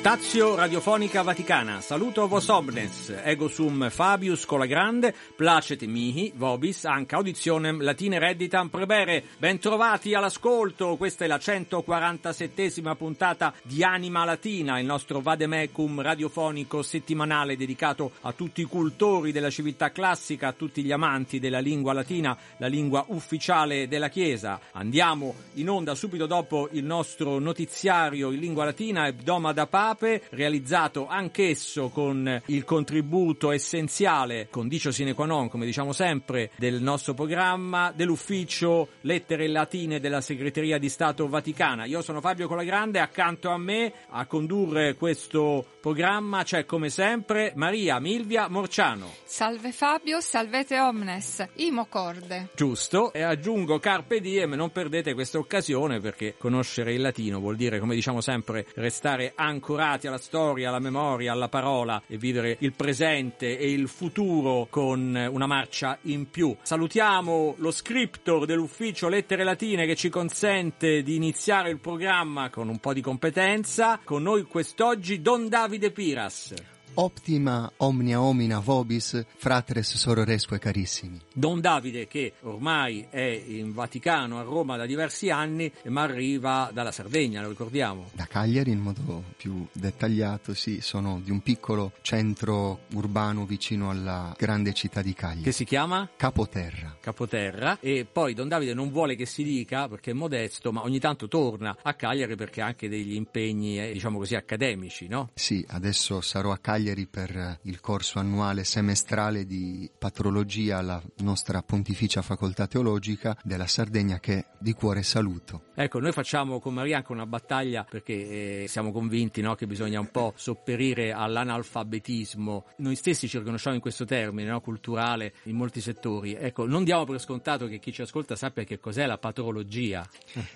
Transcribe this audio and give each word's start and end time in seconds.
Stazio 0.00 0.54
Radiofonica 0.54 1.20
Vaticana, 1.20 1.82
saluto 1.82 2.26
vos 2.26 2.48
omnes, 2.48 3.14
ego 3.22 3.48
sum 3.48 3.90
Fabius 3.90 4.46
Colagrande, 4.46 5.14
placet 5.36 5.82
mihi, 5.82 6.32
vobis, 6.34 6.86
anca 6.86 7.16
auditionem 7.16 7.82
latine 7.82 8.18
redditam 8.18 8.68
prebere. 8.68 9.22
Bentrovati 9.36 10.14
all'ascolto, 10.14 10.96
questa 10.96 11.26
è 11.26 11.28
la 11.28 11.36
147esima 11.36 12.96
puntata 12.96 13.52
di 13.60 13.84
Anima 13.84 14.24
Latina, 14.24 14.78
il 14.78 14.86
nostro 14.86 15.20
vademecum 15.20 16.00
radiofonico 16.00 16.80
settimanale 16.80 17.58
dedicato 17.58 18.12
a 18.22 18.32
tutti 18.32 18.62
i 18.62 18.64
cultori 18.64 19.32
della 19.32 19.50
civiltà 19.50 19.90
classica, 19.90 20.48
a 20.48 20.52
tutti 20.54 20.82
gli 20.82 20.92
amanti 20.92 21.38
della 21.38 21.60
lingua 21.60 21.92
latina, 21.92 22.34
la 22.56 22.68
lingua 22.68 23.04
ufficiale 23.08 23.86
della 23.86 24.08
Chiesa. 24.08 24.60
Andiamo 24.72 25.34
in 25.56 25.68
onda 25.68 25.94
subito 25.94 26.24
dopo 26.24 26.70
il 26.72 26.84
nostro 26.84 27.38
notiziario 27.38 28.30
in 28.30 28.40
lingua 28.40 28.64
latina, 28.64 29.06
Ebdoma 29.06 29.52
da 29.52 29.66
Pape, 30.00 30.22
realizzato 30.30 31.06
anch'esso 31.06 31.90
con 31.90 32.42
il 32.46 32.64
contributo 32.64 33.50
essenziale, 33.50 34.48
condicio 34.50 34.90
sine 34.90 35.12
qua 35.12 35.26
non, 35.26 35.50
come 35.50 35.66
diciamo 35.66 35.92
sempre, 35.92 36.50
del 36.56 36.80
nostro 36.80 37.12
programma, 37.12 37.92
dell'ufficio 37.94 38.88
Lettere 39.02 39.46
Latine 39.46 40.00
della 40.00 40.22
Segreteria 40.22 40.78
di 40.78 40.88
Stato 40.88 41.28
Vaticana. 41.28 41.84
Io 41.84 42.00
sono 42.00 42.22
Fabio 42.22 42.48
Colagrande, 42.48 42.98
accanto 42.98 43.50
a 43.50 43.58
me 43.58 43.92
a 44.08 44.24
condurre 44.24 44.94
questo 44.94 45.66
programma 45.80 46.44
c'è 46.44 46.64
come 46.64 46.88
sempre 46.88 47.52
Maria 47.56 48.00
Milvia 48.00 48.48
Morciano. 48.48 49.12
Salve 49.24 49.72
Fabio, 49.72 50.20
salvete 50.20 50.80
omnes, 50.80 51.46
imo 51.56 51.86
corde. 51.86 52.48
Giusto, 52.54 53.12
e 53.12 53.20
aggiungo 53.20 53.78
carpe 53.78 54.20
diem, 54.20 54.54
non 54.54 54.70
perdete 54.70 55.12
questa 55.12 55.38
occasione 55.38 56.00
perché 56.00 56.36
conoscere 56.38 56.94
il 56.94 57.02
latino 57.02 57.38
vuol 57.38 57.56
dire, 57.56 57.78
come 57.78 57.94
diciamo 57.94 58.22
sempre, 58.22 58.66
restare 58.74 59.32
ancorati 59.34 59.79
alla 59.80 60.18
storia, 60.18 60.68
alla 60.68 60.78
memoria, 60.78 61.32
alla 61.32 61.48
parola 61.48 62.02
e 62.06 62.16
vivere 62.16 62.56
il 62.60 62.72
presente 62.72 63.58
e 63.58 63.70
il 63.70 63.88
futuro 63.88 64.66
con 64.70 65.28
una 65.30 65.46
marcia 65.46 65.98
in 66.02 66.30
più. 66.30 66.56
Salutiamo 66.62 67.54
lo 67.58 67.70
scriptor 67.70 68.46
dell'ufficio 68.46 69.08
Lettere 69.08 69.44
Latine 69.44 69.86
che 69.86 69.96
ci 69.96 70.08
consente 70.08 71.02
di 71.02 71.14
iniziare 71.16 71.70
il 71.70 71.78
programma 71.78 72.50
con 72.50 72.68
un 72.68 72.78
po' 72.78 72.92
di 72.92 73.00
competenza. 73.00 74.00
Con 74.04 74.22
noi 74.22 74.42
quest'oggi 74.42 75.20
Don 75.20 75.48
Davide 75.48 75.90
Piras. 75.90 76.79
Optima 76.94 77.70
omnia 77.78 78.20
omina 78.20 78.58
vobis, 78.58 79.24
fratres 79.36 79.94
sororesque 79.94 80.58
carissimi. 80.58 81.20
Don 81.32 81.60
Davide, 81.60 82.08
che 82.08 82.34
ormai 82.42 83.06
è 83.08 83.20
in 83.20 83.72
Vaticano, 83.72 84.38
a 84.38 84.42
Roma 84.42 84.76
da 84.76 84.86
diversi 84.86 85.30
anni, 85.30 85.72
ma 85.84 86.02
arriva 86.02 86.68
dalla 86.72 86.90
Sardegna, 86.90 87.42
lo 87.42 87.50
ricordiamo. 87.50 88.10
Da 88.12 88.26
Cagliari, 88.26 88.72
in 88.72 88.80
modo 88.80 89.22
più 89.36 89.64
dettagliato, 89.72 90.52
sì, 90.52 90.80
sono 90.80 91.20
di 91.22 91.30
un 91.30 91.40
piccolo 91.40 91.92
centro 92.02 92.80
urbano 92.94 93.46
vicino 93.46 93.88
alla 93.88 94.34
grande 94.36 94.74
città 94.74 95.00
di 95.00 95.14
Cagliari. 95.14 95.44
Che 95.44 95.52
si 95.52 95.64
chiama? 95.64 96.08
Capoterra. 96.16 96.96
Capoterra. 97.00 97.78
E 97.80 98.04
poi 98.10 98.34
Don 98.34 98.48
Davide 98.48 98.74
non 98.74 98.90
vuole 98.90 99.14
che 99.14 99.26
si 99.26 99.44
dica, 99.44 99.88
perché 99.88 100.10
è 100.10 100.14
modesto, 100.14 100.72
ma 100.72 100.82
ogni 100.82 100.98
tanto 100.98 101.28
torna 101.28 101.76
a 101.80 101.94
Cagliari 101.94 102.34
perché 102.34 102.60
ha 102.60 102.66
anche 102.66 102.88
degli 102.88 103.14
impegni, 103.14 103.80
eh, 103.80 103.92
diciamo 103.92 104.18
così, 104.18 104.34
accademici, 104.34 105.06
no? 105.06 105.30
Sì, 105.34 105.64
adesso 105.68 106.20
sarò 106.20 106.50
a 106.50 106.58
Cagliari 106.58 106.79
per 107.10 107.58
il 107.62 107.80
corso 107.80 108.18
annuale 108.18 108.64
semestrale 108.64 109.44
di 109.44 109.90
patrologia 109.98 110.78
alla 110.78 111.02
nostra 111.18 111.62
Pontificia 111.62 112.22
Facoltà 112.22 112.66
Teologica 112.66 113.36
della 113.44 113.66
Sardegna 113.66 114.18
che 114.18 114.46
di 114.58 114.72
cuore 114.72 115.02
saluto. 115.02 115.64
Ecco, 115.74 115.98
noi 115.98 116.12
facciamo 116.12 116.58
con 116.58 116.74
Maria 116.74 116.96
anche 116.96 117.12
una 117.12 117.26
battaglia 117.26 117.84
perché 117.88 118.62
eh, 118.62 118.68
siamo 118.68 118.92
convinti 118.92 119.40
no, 119.40 119.54
che 119.54 119.66
bisogna 119.66 120.00
un 120.00 120.10
po' 120.10 120.32
sopperire 120.36 121.12
all'analfabetismo. 121.12 122.66
Noi 122.76 122.96
stessi 122.96 123.28
ci 123.28 123.38
riconosciamo 123.38 123.74
in 123.76 123.82
questo 123.82 124.04
termine 124.04 124.48
no, 124.50 124.60
culturale 124.60 125.34
in 125.44 125.56
molti 125.56 125.80
settori. 125.80 126.34
Ecco, 126.34 126.66
non 126.66 126.84
diamo 126.84 127.04
per 127.04 127.20
scontato 127.20 127.66
che 127.66 127.78
chi 127.78 127.92
ci 127.92 128.02
ascolta 128.02 128.36
sappia 128.36 128.64
che 128.64 128.78
cos'è 128.78 129.06
la 129.06 129.18
patrologia. 129.18 130.06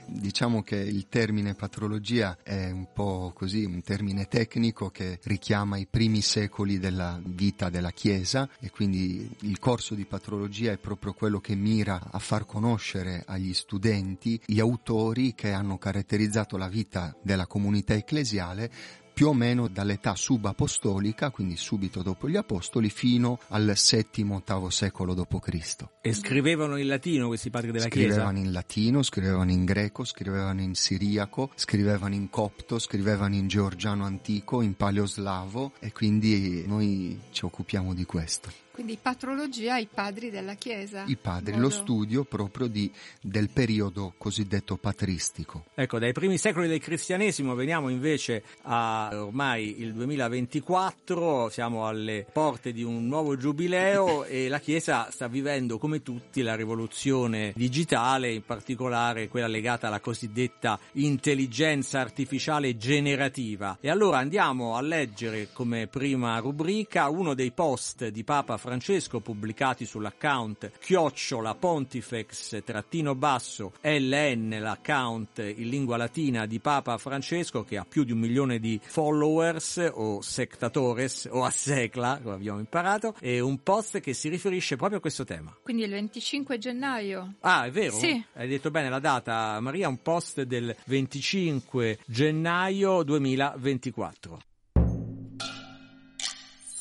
Diciamo 0.07 0.63
che 0.63 0.77
il 0.77 1.07
termine 1.09 1.55
patrologia 1.55 2.39
è 2.43 2.71
un 2.71 2.89
po' 2.93 3.33
così, 3.35 3.65
un 3.65 3.83
termine 3.83 4.27
tecnico 4.27 4.91
che 4.91 5.19
richiama 5.25 5.77
i 5.77 5.87
primi 5.87 6.14
secoli 6.21 6.79
della 6.79 7.21
vita 7.25 7.71
della 7.71 7.91
Chiesa 7.91 8.49
e 8.61 8.71
quindi 8.71 9.31
il 9.41 9.59
corso 9.59 9.95
di 9.95 10.05
patrologia 10.05 10.73
è 10.73 10.79
proprio 10.79 11.13
quello 11.13 11.41
che 11.41 11.55
mira 11.55 12.09
a 12.11 12.19
far 12.19 12.47
conoscere 12.47 13.23
agli 13.27 13.55
studenti 13.55 14.41
gli 14.45 14.61
autori 14.61 15.35
che 15.35 15.53
hanno 15.53 15.79
caratterizzato 15.79 16.57
la 16.57 16.69
vita 16.69 17.17
della 17.23 17.47
comunità 17.47 17.95
ecclesiale 17.95 18.71
più 19.15 19.29
o 19.29 19.33
meno 19.33 19.69
dall'età 19.69 20.17
subapostolica, 20.17 21.31
quindi 21.31 21.57
subito 21.57 22.03
dopo 22.03 22.29
gli 22.29 22.37
apostoli, 22.37 22.91
fino 22.91 23.39
al 23.49 23.73
VII-VIII 23.75 24.71
secolo 24.71 25.15
d.C. 25.15 25.87
E 26.01 26.13
scrivevano 26.13 26.77
in 26.77 26.89
latino 26.89 27.29
questi 27.29 27.49
padri 27.49 27.71
della 27.71 27.85
scrivevano 27.85 28.09
Chiesa? 28.09 28.21
Scrivevano 28.21 28.47
in 28.47 28.53
latino, 28.53 29.03
scrivevano 29.03 29.51
in 29.53 29.65
greco, 29.65 30.05
scrivevano 30.05 30.61
in 30.61 30.75
siriaco, 30.75 31.51
scrivevano 31.55 32.15
in 32.15 32.29
copto, 32.29 32.79
scrivevano 32.81 33.37
in 33.37 33.47
georgiano 33.47 34.05
antico, 34.05 34.61
in 34.61 34.75
paleoslavo 34.75 35.73
e 35.79 35.93
quindi 35.93 36.65
noi 36.67 37.21
ci 37.31 37.45
occupiamo 37.45 37.95
di 37.95 38.05
questo. 38.05 38.64
Quindi 38.75 38.99
patrologia 39.01 39.75
ai 39.75 39.87
padri 39.87 40.31
della 40.31 40.55
Chiesa. 40.55 41.05
I 41.07 41.15
padri, 41.15 41.53
Modo... 41.53 41.63
lo 41.63 41.71
studio 41.71 42.25
proprio 42.25 42.67
di, 42.67 42.91
del 43.21 43.49
periodo 43.49 44.15
cosiddetto 44.19 44.77
patristico. 44.77 45.67
Ecco, 45.75 46.01
dai 46.01 46.13
primi 46.13 46.39
secoli 46.39 46.67
del 46.67 46.81
cristianesimo 46.81 47.55
veniamo 47.55 47.89
invece 47.89 48.43
a 48.63 49.11
ormai 49.13 49.81
il 49.81 49.93
2024, 49.93 51.51
siamo 51.51 51.87
alle 51.87 52.27
porte 52.33 52.73
di 52.73 52.83
un 52.83 53.07
nuovo 53.07 53.37
giubileo 53.37 54.25
e 54.27 54.49
la 54.49 54.59
Chiesa 54.59 55.09
sta 55.09 55.29
vivendo 55.29 55.79
come 55.79 56.03
tutti 56.03 56.43
la 56.43 56.57
rivoluzione 56.57 57.53
digitale, 57.55 58.33
in 58.33 58.43
particolare 58.45 59.29
quella 59.29 59.47
legata 59.47 59.87
alla 59.87 60.01
cosiddetta 60.01 60.81
intelligenza 60.95 62.01
artificiale 62.01 62.77
generativa. 62.77 63.79
E 63.81 63.89
allora 63.89 64.19
andiamo 64.19 64.75
a 64.75 64.81
leggere 64.81 65.51
come 65.53 65.87
prima 65.87 66.39
rubrica 66.39 67.09
uno 67.09 67.35
dei 67.35 67.53
post 67.53 68.09
di 68.09 68.25
Papa 68.25 68.63
Francesco 68.65 69.21
pubblicati 69.21 69.85
sull'account 69.85 70.71
chiocciola 70.81 71.55
pontifex 71.55 72.65
trattino 72.65 73.15
basso 73.15 73.75
ln 73.83 74.57
l'account 74.59 75.39
in 75.41 75.69
lingua 75.69 75.99
latina 75.99 76.47
di 76.47 76.61
Papa 76.61 76.97
Francesco 76.97 77.63
che 77.63 77.77
ha 77.77 77.85
più 77.87 78.05
di 78.05 78.13
un 78.13 78.21
milione 78.21 78.59
di 78.59 78.81
followers 78.83 79.91
o 79.93 80.23
sectatores 80.23 81.29
o 81.31 81.45
assecla 81.45 82.21
come 82.23 82.37
abbiamo 82.37 82.59
imparato 82.59 83.15
e 83.21 83.39
un 83.39 83.63
post 83.63 84.01
che 84.01 84.15
si 84.15 84.31
riferisce 84.31 84.77
proprio 84.77 84.97
a 84.97 85.03
questo 85.03 85.25
tema. 85.25 85.55
Quindi 85.63 85.83
il 85.83 85.91
25 85.91 86.57
gennaio? 86.57 87.35
Ah 87.41 87.67
è 87.67 87.71
vero? 87.71 87.95
sì. 87.99 88.25
Hai 88.33 88.49
detto 88.49 88.71
bene 88.71 88.89
la 88.89 88.99
data 88.99 89.61
Maria 89.61 89.89
un 89.89 90.01
post 90.01 90.41
del 90.41 90.75
25 90.87 91.99
gennaio 92.07 93.03
2024 93.03 94.53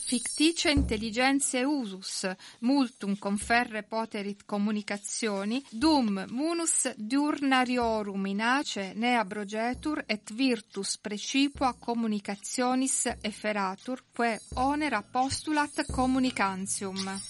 ficticia 0.06 0.70
intelligenze 0.70 1.64
usus, 1.64 2.28
multum 2.60 3.18
conferre 3.18 3.84
poterit 3.84 4.44
communicationi, 4.46 5.64
dum 5.72 6.26
munus 6.30 6.92
diurnariorum 6.96 8.26
inace 8.26 8.92
ne 8.96 9.16
abrogetur 9.18 10.04
et 10.06 10.32
virtus 10.34 10.98
precipua 10.98 11.76
communicationis 11.80 13.06
efferatur, 13.22 14.04
que 14.14 14.40
onera 14.56 15.02
postulat 15.02 15.86
communicantium. 15.92 17.22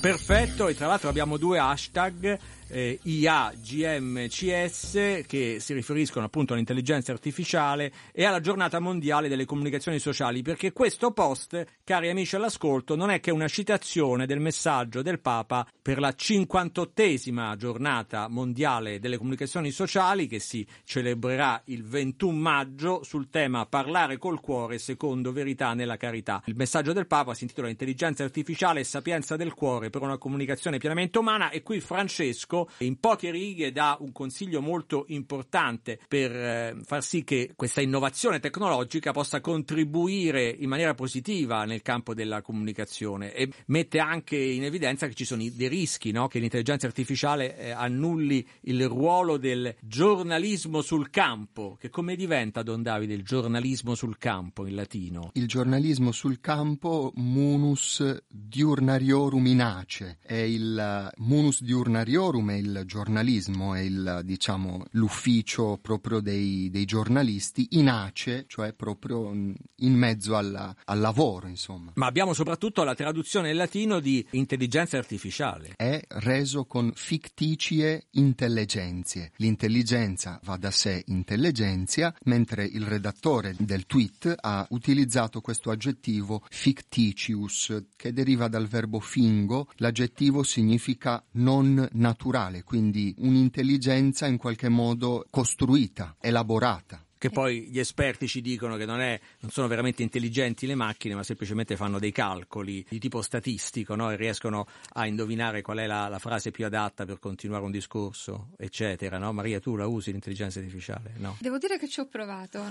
Perfetto, 0.00 0.68
e 0.68 0.74
tra 0.74 0.86
l'altro 0.86 1.08
abbiamo 1.08 1.36
due 1.36 1.58
hashtag 1.58 2.38
eh, 2.68 2.98
IAGMCS 3.02 4.92
che 5.26 5.56
si 5.60 5.74
riferiscono 5.74 6.24
appunto 6.24 6.52
all'intelligenza 6.52 7.12
artificiale 7.12 7.92
e 8.12 8.24
alla 8.24 8.40
giornata 8.40 8.80
mondiale 8.80 9.28
delle 9.28 9.44
comunicazioni 9.44 9.98
sociali 9.98 10.42
perché 10.42 10.72
questo 10.72 11.12
post, 11.12 11.64
cari 11.84 12.08
amici 12.08 12.36
all'ascolto, 12.36 12.96
non 12.96 13.10
è 13.10 13.20
che 13.20 13.30
una 13.30 13.48
citazione 13.48 14.26
del 14.26 14.40
messaggio 14.40 15.02
del 15.02 15.20
Papa 15.20 15.66
per 15.80 15.98
la 16.00 16.14
58esima 16.16 17.54
giornata 17.56 18.28
mondiale 18.28 18.98
delle 18.98 19.18
comunicazioni 19.18 19.70
sociali 19.70 20.26
che 20.26 20.38
si 20.38 20.66
celebrerà 20.84 21.62
il 21.66 21.84
21 21.84 22.36
maggio 22.36 23.02
sul 23.02 23.28
tema 23.30 23.66
parlare 23.66 24.18
col 24.18 24.40
cuore 24.40 24.78
secondo 24.78 25.32
verità 25.32 25.74
nella 25.74 25.96
carità. 25.96 26.42
Il 26.46 26.56
messaggio 26.56 26.92
del 26.92 27.06
Papa 27.06 27.34
si 27.34 27.44
intitola 27.44 27.68
Intelligenza 27.68 28.24
artificiale 28.24 28.80
e 28.80 28.84
sapienza 28.84 29.36
del 29.36 29.54
cuore 29.54 29.90
per 29.90 30.02
una 30.02 30.18
comunicazione 30.18 30.78
pienamente 30.78 31.18
umana 31.18 31.50
e 31.50 31.62
qui 31.62 31.80
Francesco 31.80 32.55
Francesco 32.56 32.68
in 32.78 32.98
poche 32.98 33.30
righe 33.30 33.72
dà 33.72 33.96
un 34.00 34.12
consiglio 34.12 34.62
molto 34.62 35.04
importante 35.08 35.98
per 36.08 36.34
eh, 36.34 36.76
far 36.82 37.02
sì 37.02 37.24
che 37.24 37.52
questa 37.54 37.80
innovazione 37.80 38.40
tecnologica 38.40 39.12
possa 39.12 39.40
contribuire 39.40 40.48
in 40.48 40.68
maniera 40.68 40.94
positiva 40.94 41.64
nel 41.64 41.82
campo 41.82 42.14
della 42.14 42.40
comunicazione 42.40 43.34
e 43.34 43.50
mette 43.66 43.98
anche 43.98 44.36
in 44.36 44.64
evidenza 44.64 45.06
che 45.06 45.14
ci 45.14 45.24
sono 45.24 45.44
dei 45.52 45.68
rischi, 45.68 46.12
no? 46.12 46.28
che 46.28 46.38
l'intelligenza 46.38 46.86
artificiale 46.86 47.58
eh, 47.58 47.70
annulli 47.70 48.46
il 48.62 48.86
ruolo 48.88 49.36
del 49.36 49.74
giornalismo 49.80 50.80
sul 50.80 51.10
campo, 51.10 51.76
che 51.78 51.90
come 51.90 52.16
diventa, 52.16 52.62
Don 52.62 52.82
Davide, 52.82 53.14
il 53.14 53.24
giornalismo 53.24 53.94
sul 53.94 54.16
campo 54.16 54.66
in 54.66 54.74
latino? 54.74 55.30
Il 55.34 55.46
giornalismo 55.46 56.12
sul 56.12 56.40
campo 56.40 57.12
munus 57.16 58.22
diurnariorum 58.28 59.46
inace, 59.46 60.18
è 60.22 60.34
il 60.34 61.12
munus 61.16 61.62
diurnariorum 61.62 62.45
è 62.50 62.54
il 62.54 62.82
giornalismo, 62.86 63.74
è 63.74 63.80
il, 63.80 64.20
diciamo, 64.24 64.84
l'ufficio 64.92 65.78
proprio 65.80 66.20
dei, 66.20 66.70
dei 66.70 66.84
giornalisti, 66.84 67.68
inace, 67.70 68.44
cioè 68.48 68.72
proprio 68.72 69.30
in 69.32 69.94
mezzo 69.94 70.36
alla, 70.36 70.74
al 70.84 71.00
lavoro, 71.00 71.48
insomma. 71.48 71.92
Ma 71.94 72.06
abbiamo 72.06 72.32
soprattutto 72.32 72.84
la 72.84 72.94
traduzione 72.94 73.50
in 73.50 73.56
latino 73.56 74.00
di 74.00 74.26
intelligenza 74.32 74.96
artificiale. 74.98 75.72
È 75.76 76.00
reso 76.08 76.64
con 76.64 76.92
ficticie 76.94 78.06
intelligenzie. 78.12 79.32
L'intelligenza 79.36 80.40
va 80.44 80.56
da 80.56 80.70
sé 80.70 81.02
intelligenzia, 81.06 82.14
mentre 82.24 82.64
il 82.64 82.84
redattore 82.84 83.54
del 83.58 83.86
tweet 83.86 84.34
ha 84.40 84.66
utilizzato 84.70 85.40
questo 85.40 85.70
aggettivo 85.70 86.42
fictitious, 86.48 87.84
che 87.96 88.12
deriva 88.12 88.48
dal 88.48 88.66
verbo 88.66 89.00
fingo. 89.00 89.68
L'aggettivo 89.76 90.42
significa 90.42 91.24
non 91.32 91.88
naturale, 91.92 92.35
quindi 92.64 93.14
un'intelligenza 93.18 94.26
in 94.26 94.36
qualche 94.36 94.68
modo 94.68 95.24
costruita, 95.30 96.16
elaborata 96.20 97.05
che 97.18 97.30
poi 97.30 97.68
gli 97.68 97.78
esperti 97.78 98.28
ci 98.28 98.40
dicono 98.40 98.76
che 98.76 98.84
non, 98.84 99.00
è, 99.00 99.18
non, 99.40 99.50
sono 99.50 99.66
veramente 99.66 100.02
intelligenti 100.02 100.66
le 100.66 100.74
macchine, 100.74 101.14
ma 101.14 101.22
semplicemente 101.22 101.76
fanno 101.76 101.98
dei 101.98 102.12
calcoli 102.12 102.84
di 102.88 102.98
tipo 102.98 103.22
statistico 103.22 103.94
no? 103.94 104.10
e 104.10 104.16
riescono 104.16 104.66
a 104.94 105.06
indovinare 105.06 105.62
qual 105.62 105.78
è 105.78 105.86
la, 105.86 106.08
la, 106.08 106.18
frase 106.18 106.50
più 106.50 106.66
adatta 106.66 107.04
per 107.04 107.18
continuare 107.18 107.64
un 107.64 107.70
discorso, 107.70 108.50
eccetera. 108.56 109.18
No? 109.18 109.32
Maria, 109.32 109.60
tu 109.60 109.76
la 109.76 109.86
usi 109.86 110.10
l'intelligenza 110.12 110.58
artificiale? 110.58 111.12
No. 111.16 111.36
Devo 111.40 111.58
dire 111.58 111.78
che 111.78 111.88
ci 111.88 112.00
ho 112.00 112.06
provato, 112.06 112.62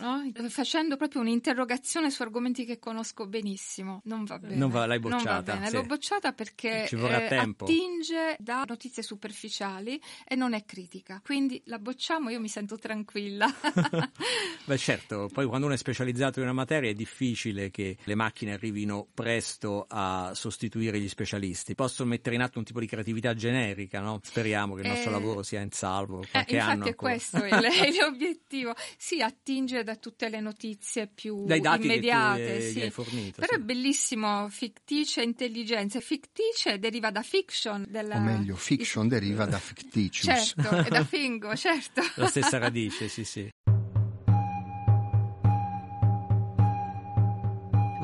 facendo 0.49 0.97
proprio 0.97 1.21
un'interrogazione 1.21 2.11
su 2.11 2.21
argomenti 2.21 2.65
che 2.65 2.79
conosco 2.79 3.27
benissimo. 3.27 4.01
Non 4.05 4.25
va 4.25 4.37
bene. 4.37 4.55
Non 4.55 4.69
va, 4.69 4.85
l'hai 4.85 4.99
bocciata. 4.99 5.23
Non 5.23 5.43
va 5.43 5.53
bene. 5.53 5.71
L'ho 5.71 5.83
bocciata 5.83 6.33
perché 6.33 6.85
ci 6.87 6.95
vorrà 6.95 7.25
eh, 7.25 7.27
tempo. 7.27 7.65
attinge 7.65 8.35
da 8.39 8.63
notizie 8.67 9.01
superficiali 9.01 9.99
e 10.25 10.35
non 10.35 10.53
è 10.53 10.63
critica. 10.65 11.21
Quindi 11.23 11.61
la 11.65 11.79
bocciamo, 11.79 12.29
io 12.29 12.39
mi 12.39 12.49
sento 12.49 12.77
tranquilla. 12.77 13.47
Beh 14.67 14.77
certo, 14.77 15.29
poi 15.31 15.45
quando 15.45 15.67
uno 15.67 15.75
è 15.75 15.77
specializzato 15.77 16.39
in 16.39 16.45
una 16.45 16.53
materia 16.53 16.89
è 16.89 16.95
difficile 16.95 17.69
che 17.69 17.97
le 18.03 18.15
macchine 18.15 18.53
arrivino 18.53 19.05
presto 19.13 19.85
a 19.87 20.31
sostituire 20.33 20.99
gli 20.99 21.07
specialisti. 21.07 21.75
Possono 21.75 22.09
mettere 22.09 22.35
in 22.35 22.41
atto 22.41 22.57
un 22.57 22.65
tipo 22.65 22.79
di 22.79 22.87
creatività 22.87 23.35
generica, 23.35 23.99
no? 23.99 24.19
Speriamo 24.23 24.73
che 24.73 24.81
il 24.81 24.87
nostro 24.87 25.11
eh, 25.11 25.13
lavoro 25.13 25.43
sia 25.43 25.61
in 25.61 25.69
salvo. 25.69 26.25
Qualche 26.31 26.53
eh, 26.53 26.55
infatti 26.55 26.71
anno 26.71 26.85
è 26.87 26.95
questo 26.95 27.45
il, 27.45 27.51
l'obiettivo. 28.01 28.73
Sì, 28.97 29.21
attingere 29.21 29.83
da 29.83 29.97
tutte 29.97 30.29
le 30.29 30.39
notizie 30.39 31.07
più 31.13 31.45
Dai 31.45 31.59
dati 31.59 31.85
immediate. 31.85 32.57
Che 32.57 32.65
tu, 32.65 32.71
sì. 32.71 32.81
hai 32.81 32.89
fornito. 32.89 33.41
Però 33.41 33.53
sì. 33.53 33.59
è 33.59 33.63
bellissimo, 33.63 34.49
fictice 34.49 35.21
intelligenza. 35.21 35.99
Fictice 35.99 36.79
deriva 36.79 37.11
da 37.11 37.21
fiction. 37.21 37.85
Della... 37.87 38.15
O 38.15 38.19
meglio, 38.19 38.55
fiction 38.55 39.07
deriva 39.07 39.45
da 39.45 39.59
fictitious. 39.59 40.53
Certo, 40.55 40.75
e 40.77 40.89
da 40.89 41.03
fingo, 41.05 41.55
certo. 41.55 42.01
La 42.15 42.25
stessa 42.25 42.57
radice, 42.57 43.07
sì 43.07 43.23
sì. 43.23 43.47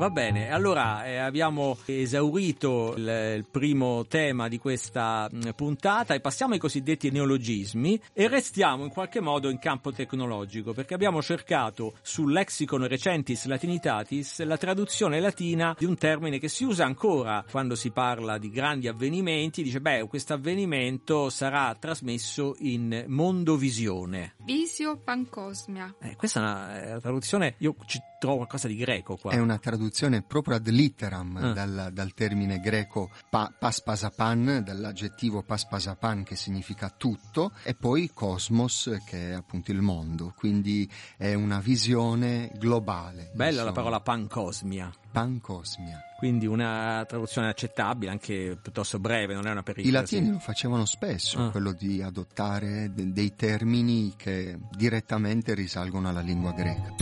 Va 0.02 0.10
bene, 0.10 0.50
allora 0.50 1.06
eh, 1.06 1.18
abbiamo 1.18 1.78
esaurito 1.86 2.94
il, 2.96 3.36
il, 3.36 3.46
primo 3.48 4.04
tema 4.08 4.48
di 4.48 4.58
questa 4.58 5.28
mh, 5.30 5.50
puntata 5.54 6.12
e 6.12 6.18
passiamo 6.18 6.54
ai 6.54 6.58
cosiddetti 6.58 7.12
neologismi 7.12 8.02
e 8.12 8.26
restiamo 8.26 8.82
in 8.82 8.90
qualche 8.90 9.20
modo 9.20 9.48
in 9.48 9.60
campo 9.60 9.92
tecnologico 9.92 10.72
perché 10.72 10.94
abbiamo 10.94 11.22
cercato 11.22 11.94
sul 12.02 12.32
lexicon 12.32 12.88
recentis 12.88 13.44
latinitatis 13.44 14.42
la 14.42 14.56
traduzione 14.56 15.20
latina 15.20 15.72
di 15.78 15.84
un 15.84 15.96
termine 15.96 16.40
che 16.40 16.48
si 16.48 16.64
usa 16.64 16.84
ancora 16.84 17.44
quando 17.48 17.76
si 17.76 17.92
parla 17.92 18.38
di 18.38 18.50
grandi 18.50 18.88
avvenimenti, 18.88 19.62
dice 19.62 19.80
beh 19.80 20.08
questo 20.08 20.32
avvenimento 20.32 21.30
sarà 21.30 21.76
trasmesso 21.78 22.56
in 22.58 23.04
mondovisione. 23.06 24.34
Visio 24.44 24.98
pancosmia. 24.98 25.94
Eh, 26.00 26.16
questa 26.16 26.40
è 26.40 26.42
una, 26.42 26.82
è 26.82 26.90
una 26.90 27.00
traduzione, 27.00 27.54
io 27.58 27.76
ci 27.86 28.00
trovo 28.18 28.36
qualcosa 28.36 28.66
di 28.66 28.76
greco 28.76 29.16
qua. 29.16 29.32
È 29.32 29.38
una 29.38 29.58
traduzione 29.58 30.22
proprio 30.22 30.56
ad 30.56 30.68
litteram 30.68 31.36
ah. 31.36 31.52
dal, 31.52 31.90
dal, 31.92 32.12
termine 32.12 32.58
greco 32.58 33.10
pa, 33.30 33.52
paspasapan, 33.56 34.62
dall'aggettivo 34.64 35.42
paspasapan 35.42 36.24
che 36.24 36.36
significa 36.36 36.90
tutto, 36.90 37.52
e 37.62 37.74
poi 37.74 38.10
cosmos 38.12 38.90
che 39.06 39.30
è 39.30 39.32
appunto 39.32 39.70
il 39.70 39.80
mondo, 39.80 40.32
quindi 40.36 40.90
è 41.16 41.34
una 41.34 41.60
visione 41.60 42.50
globale. 42.54 43.30
Bella 43.34 43.50
insomma. 43.50 43.66
la 43.66 43.72
parola 43.72 44.00
pancosmia. 44.00 44.92
Pancosmia. 45.12 46.00
Quindi 46.18 46.46
una 46.46 47.04
traduzione 47.06 47.48
accettabile, 47.48 48.10
anche 48.10 48.56
piuttosto 48.60 48.98
breve, 48.98 49.34
non 49.34 49.46
è 49.46 49.50
una 49.50 49.62
pericolo. 49.62 49.88
I 49.88 49.98
latini 50.00 50.30
lo 50.30 50.38
facevano 50.38 50.86
spesso, 50.86 51.38
ah. 51.38 51.50
quello 51.50 51.72
di 51.72 52.00
adottare 52.02 52.90
de- 52.92 53.12
dei 53.12 53.34
termini 53.34 54.14
che 54.16 54.58
direttamente 54.70 55.54
risalgono 55.54 56.08
alla 56.08 56.20
lingua 56.20 56.52
greca. 56.52 56.94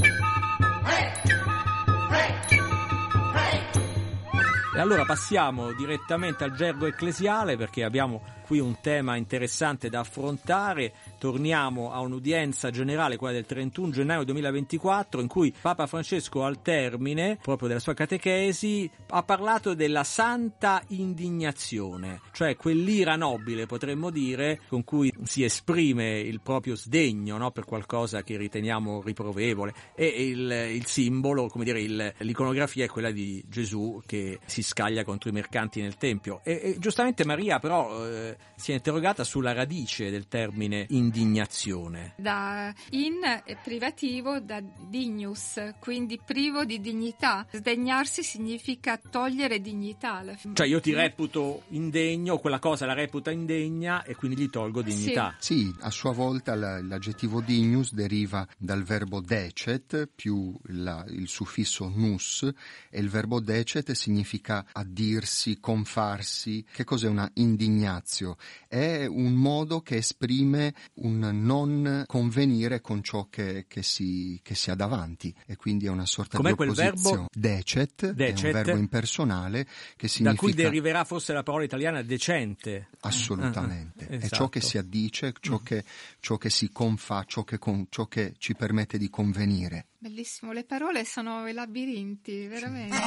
E 4.75 4.79
allora 4.79 5.05
passiamo 5.05 5.73
direttamente 5.73 6.43
al 6.45 6.55
gergo 6.55 6.87
ecclesiale 6.87 7.57
perché 7.57 7.85
abbiamo 7.85 8.23
qui 8.50 8.58
un 8.58 8.81
tema 8.81 9.14
interessante 9.14 9.88
da 9.88 10.00
affrontare. 10.00 10.93
Torniamo 11.20 11.93
a 11.93 12.00
un'udienza 12.00 12.70
generale, 12.70 13.17
quella 13.17 13.35
del 13.35 13.47
31 13.47 13.93
gennaio 13.93 14.25
2024, 14.25 15.20
in 15.20 15.29
cui 15.29 15.55
Papa 15.61 15.87
Francesco 15.87 16.43
al 16.43 16.61
termine 16.61 17.38
proprio 17.41 17.69
della 17.69 17.79
sua 17.79 17.94
catechesi 17.94 18.91
ha 19.11 19.23
parlato 19.23 19.75
della 19.75 20.02
santa 20.02 20.82
indignazione, 20.88 22.23
cioè 22.32 22.56
quell'ira 22.56 23.14
nobile, 23.14 23.67
potremmo 23.67 24.11
dire, 24.11 24.62
con 24.67 24.82
cui 24.82 25.12
si 25.23 25.44
esprime 25.44 26.19
il 26.19 26.41
proprio 26.41 26.75
sdegno 26.75 27.37
no? 27.37 27.52
per 27.52 27.64
qualcosa 27.64 28.25
che 28.25 28.37
riteniamo 28.37 29.00
riprovevole. 29.02 29.73
E 29.94 30.06
il, 30.06 30.50
il 30.50 30.87
simbolo, 30.87 31.47
come 31.47 31.62
dire, 31.62 31.80
il, 31.80 32.14
l'iconografia 32.19 32.85
è 32.85 32.88
quella 32.88 33.12
di 33.12 33.45
Gesù 33.47 34.02
che 34.04 34.40
si 34.47 34.64
scaglia 34.64 35.04
contro 35.04 35.28
i 35.28 35.33
mercanti 35.33 35.80
nel 35.80 35.97
Tempio. 35.97 36.40
E, 36.42 36.61
e 36.64 36.76
giustamente 36.80 37.25
Maria 37.25 37.61
però 37.61 38.09
eh, 38.09 38.37
si 38.61 38.73
è 38.73 38.75
interrogata 38.75 39.25
sulla 39.25 39.52
radice 39.52 40.11
del 40.11 40.28
termine 40.28 40.87
indignazione. 40.90 42.14
Da 42.16 42.73
in 42.90 43.20
privativo, 43.62 44.38
da 44.38 44.61
dignus, 44.61 45.75
quindi 45.78 46.20
privo 46.23 46.64
di 46.64 46.80
dignità. 46.80 47.47
Sdegnarsi 47.50 48.23
significa 48.23 48.99
togliere 48.99 49.61
dignità. 49.61 50.23
Cioè 50.52 50.66
io 50.66 50.80
ti 50.80 50.92
reputo 50.92 51.62
indegno, 51.68 52.38
quella 52.38 52.59
cosa 52.59 52.87
la 52.87 52.92
reputa 52.92 53.30
indegna 53.30 54.02
e 54.04 54.14
quindi 54.14 54.37
gli 54.37 54.50
tolgo 54.50 54.82
dignità. 54.82 55.35
Sì, 55.38 55.54
sì 55.54 55.75
a 55.80 55.90
sua 55.90 56.12
volta 56.12 56.54
l'aggettivo 56.54 57.40
dignus 57.40 57.92
deriva 57.92 58.47
dal 58.59 58.82
verbo 58.82 59.20
decet 59.20 60.09
più 60.14 60.54
la, 60.64 61.04
il 61.09 61.28
suffisso 61.28 61.88
nus 61.88 62.49
e 62.90 63.00
il 63.00 63.09
verbo 63.09 63.40
decet 63.40 63.92
significa 63.92 64.66
addirsi, 64.73 65.59
confarsi. 65.61 66.64
Che 66.70 66.85
cos'è 66.85 67.09
una 67.09 67.30
indignazio? 67.35 68.30
È 68.69 69.07
un 69.07 69.33
modo 69.35 69.81
che 69.81 69.97
esprime 69.97 70.75
un 70.95 71.19
non 71.19 72.05
convenire 72.07 72.81
con 72.81 73.03
ciò 73.03 73.29
che, 73.29 73.67
che, 73.69 73.83
si, 73.83 74.41
che 74.43 74.55
si 74.55 74.71
ha 74.71 74.75
davanti 74.75 75.35
e 75.47 75.57
quindi 75.57 75.87
è 75.87 75.91
una 75.91 76.07
sorta 76.07 76.37
Com'è 76.37 76.55
di 76.55 76.63
opposizione. 76.63 76.91
Quel 76.91 77.03
verbo? 77.03 77.29
Decet, 77.33 78.11
decet, 78.13 78.45
è 78.45 78.47
un 78.47 78.53
verbo 78.53 78.79
impersonale 78.79 79.67
che 79.97 80.09
significa... 80.09 80.31
Da 80.31 80.37
cui 80.37 80.53
deriverà 80.53 81.05
forse 81.05 81.33
la 81.33 81.43
parola 81.43 81.65
italiana 81.65 82.03
decente. 82.03 82.89
Assolutamente. 83.01 84.05
Ah, 84.05 84.15
esatto. 84.15 84.27
È 84.27 84.37
ciò 84.37 84.49
che 84.49 84.61
si 84.61 84.79
addice, 84.79 85.33
ciò, 85.41 85.59
mm. 85.61 85.65
che, 85.65 85.85
ciò 86.21 86.37
che 86.37 86.51
si 86.51 86.71
confà, 86.71 87.25
ciò 87.25 87.45
che, 87.45 87.59
con, 87.59 87.87
ciò 87.89 88.07
che 88.07 88.35
ci 88.39 88.55
permette 88.55 88.99
di 88.99 89.09
convenire. 89.09 89.87
Bellissimo, 89.99 90.53
le 90.53 90.65
parole 90.65 91.05
sono 91.05 91.47
i 91.47 91.53
labirinti, 91.53 92.47
veramente. 92.47 92.97
Sì. 92.97 93.03